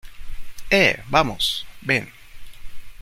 eh, 0.71 1.03
vamos... 1.09 1.67
ven... 1.81 2.11